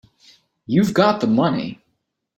[0.65, 1.79] You've got the money.